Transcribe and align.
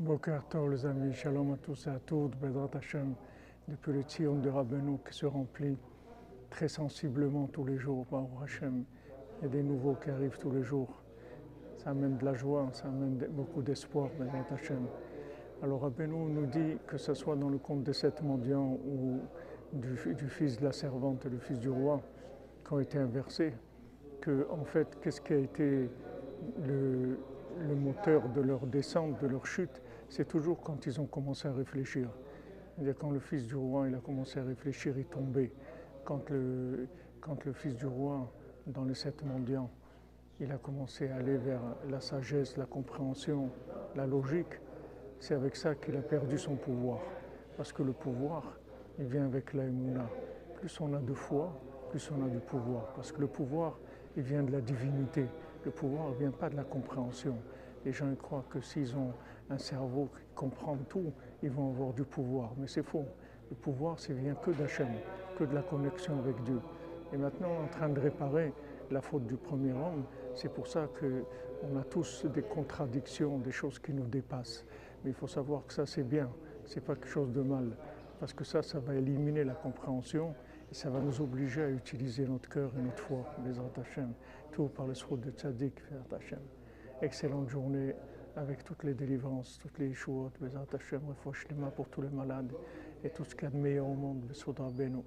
Boker 0.00 0.40
Tov, 0.48 0.70
les 0.70 0.86
amis, 0.86 1.12
shalom 1.12 1.52
à 1.52 1.56
tous 1.58 1.86
et 1.86 1.90
à 1.90 1.98
toutes, 1.98 2.34
Bedrat 2.40 2.70
Hashem, 2.74 3.12
depuis 3.68 3.92
le 3.92 4.00
Tzion 4.00 4.36
de 4.36 4.48
Rabbeinu 4.48 4.96
qui 5.06 5.14
se 5.14 5.26
remplit 5.26 5.76
très 6.48 6.68
sensiblement 6.68 7.46
tous 7.48 7.66
les 7.66 7.76
jours, 7.76 8.06
Baruch 8.10 8.30
Hashem. 8.42 8.84
Il 9.38 9.42
y 9.42 9.44
a 9.44 9.48
des 9.50 9.62
nouveaux 9.62 9.96
qui 10.02 10.08
arrivent 10.08 10.38
tous 10.38 10.52
les 10.52 10.62
jours. 10.62 10.88
Ça 11.76 11.90
amène 11.90 12.16
de 12.16 12.24
la 12.24 12.32
joie, 12.32 12.70
ça 12.72 12.88
amène 12.88 13.18
beaucoup 13.28 13.60
d'espoir, 13.60 14.08
Bedrat 14.18 14.46
Hashem. 14.54 14.86
Alors 15.62 15.82
Rabbeinu 15.82 16.30
nous 16.30 16.46
dit 16.46 16.78
que 16.86 16.96
ce 16.96 17.12
soit 17.12 17.36
dans 17.36 17.50
le 17.50 17.58
conte 17.58 17.82
des 17.82 17.92
sept 17.92 18.22
mendiants 18.22 18.78
ou 18.86 19.18
du, 19.74 19.98
fils 20.28 20.56
de 20.56 20.64
la 20.64 20.72
servante 20.72 21.26
et 21.26 21.28
du 21.28 21.40
fils 21.40 21.58
du 21.58 21.68
roi 21.68 22.00
qui 22.66 22.72
ont 22.72 22.80
été 22.80 22.96
inversés, 22.96 23.52
que 24.22 24.46
en 24.50 24.64
fait, 24.64 24.98
qu'est-ce 25.02 25.20
qui 25.20 25.34
a 25.34 25.38
été 25.38 25.90
le 27.68 27.74
moteur 27.74 28.30
de 28.30 28.40
leur 28.40 28.66
descente, 28.66 29.20
de 29.20 29.26
leur 29.26 29.44
chute, 29.44 29.82
c'est 30.10 30.26
toujours 30.26 30.60
quand 30.60 30.84
ils 30.86 31.00
ont 31.00 31.06
commencé 31.06 31.48
à 31.48 31.52
réfléchir. 31.52 32.08
Quand 32.98 33.10
le 33.10 33.20
fils 33.20 33.46
du 33.46 33.56
roi 33.56 33.88
il 33.88 33.94
a 33.94 33.98
commencé 33.98 34.40
à 34.40 34.44
réfléchir, 34.44 34.98
il 34.98 35.06
tombait. 35.06 35.52
Quand 36.04 36.28
le, 36.30 36.88
quand 37.20 37.44
le 37.44 37.52
fils 37.52 37.74
du 37.76 37.86
roi, 37.86 38.30
dans 38.66 38.84
les 38.84 38.94
sept 38.94 39.24
mendiants, 39.24 39.70
il 40.40 40.50
a 40.52 40.56
commencé 40.56 41.08
à 41.08 41.16
aller 41.16 41.36
vers 41.36 41.60
la 41.88 42.00
sagesse, 42.00 42.56
la 42.56 42.66
compréhension, 42.66 43.50
la 43.94 44.06
logique, 44.06 44.58
c'est 45.20 45.34
avec 45.34 45.54
ça 45.54 45.74
qu'il 45.74 45.96
a 45.96 46.02
perdu 46.02 46.38
son 46.38 46.56
pouvoir. 46.56 47.00
Parce 47.56 47.72
que 47.72 47.82
le 47.82 47.92
pouvoir, 47.92 48.58
il 48.98 49.06
vient 49.06 49.26
avec 49.26 49.52
la 49.54 49.64
Plus 50.56 50.80
on 50.80 50.92
a 50.94 50.98
de 50.98 51.14
foi, 51.14 51.52
plus 51.90 52.10
on 52.10 52.24
a 52.24 52.28
du 52.28 52.38
pouvoir. 52.38 52.92
Parce 52.94 53.12
que 53.12 53.20
le 53.20 53.26
pouvoir, 53.26 53.78
il 54.16 54.22
vient 54.22 54.42
de 54.42 54.50
la 54.50 54.60
divinité. 54.60 55.26
Le 55.64 55.70
pouvoir 55.70 56.10
ne 56.10 56.14
vient 56.14 56.30
pas 56.30 56.48
de 56.48 56.56
la 56.56 56.64
compréhension. 56.64 57.36
Les 57.84 57.92
gens 57.92 58.14
croient 58.14 58.44
que 58.50 58.60
s'ils 58.60 58.96
ont 58.96 59.12
un 59.48 59.58
cerveau 59.58 60.08
qui 60.14 60.34
comprend 60.34 60.76
tout, 60.88 61.12
ils 61.42 61.50
vont 61.50 61.70
avoir 61.70 61.92
du 61.92 62.04
pouvoir. 62.04 62.52
Mais 62.56 62.66
c'est 62.66 62.82
faux. 62.82 63.06
Le 63.50 63.56
pouvoir, 63.56 63.98
ça 63.98 64.12
vient 64.12 64.34
que 64.34 64.50
d'Hachem, 64.50 64.88
que 65.36 65.44
de 65.44 65.54
la 65.54 65.62
connexion 65.62 66.18
avec 66.18 66.42
Dieu. 66.44 66.60
Et 67.12 67.16
maintenant, 67.16 67.64
en 67.64 67.66
train 67.66 67.88
de 67.88 67.98
réparer 67.98 68.52
la 68.90 69.00
faute 69.00 69.26
du 69.26 69.36
premier 69.36 69.72
homme. 69.72 70.04
C'est 70.34 70.52
pour 70.52 70.66
ça 70.66 70.88
qu'on 70.98 71.76
a 71.78 71.84
tous 71.84 72.26
des 72.26 72.42
contradictions, 72.42 73.38
des 73.38 73.52
choses 73.52 73.78
qui 73.78 73.92
nous 73.92 74.06
dépassent. 74.06 74.64
Mais 75.04 75.10
il 75.10 75.14
faut 75.14 75.26
savoir 75.26 75.66
que 75.66 75.72
ça, 75.72 75.86
c'est 75.86 76.02
bien. 76.02 76.30
C'est 76.64 76.80
pas 76.80 76.94
quelque 76.94 77.08
chose 77.08 77.32
de 77.32 77.42
mal. 77.42 77.76
Parce 78.18 78.32
que 78.32 78.44
ça, 78.44 78.62
ça 78.62 78.78
va 78.78 78.94
éliminer 78.94 79.44
la 79.44 79.54
compréhension 79.54 80.34
et 80.70 80.74
ça 80.74 80.90
va 80.90 81.00
nous 81.00 81.20
obliger 81.20 81.62
à 81.62 81.70
utiliser 81.70 82.26
notre 82.26 82.48
cœur 82.48 82.70
et 82.78 82.82
notre 82.82 82.98
foi, 82.98 83.24
les 83.44 83.58
Hashem, 83.80 84.12
tout 84.52 84.68
par 84.68 84.86
le 84.86 84.94
srout 84.94 85.16
de 85.16 85.30
Tzadik, 85.30 85.74
Hashem. 86.14 86.38
Excellente 87.02 87.48
journée 87.48 87.94
avec 88.36 88.62
toutes 88.62 88.84
les 88.84 88.92
délivrances, 88.92 89.58
toutes 89.58 89.78
les 89.78 89.88
Yeshuot, 89.88 90.32
Bezat 90.38 90.66
Hashem, 90.74 91.00
pour 91.74 91.88
tous 91.88 92.02
les 92.02 92.10
malades 92.10 92.52
et 93.02 93.08
tout 93.08 93.24
ce 93.24 93.34
qu'il 93.34 93.44
y 93.44 93.46
a 93.46 93.50
de 93.50 93.56
meilleur 93.56 93.86
au 93.86 93.94
monde, 93.94 94.26
le 94.28 94.34
Soudra 94.34 94.68
Beno. 94.68 95.02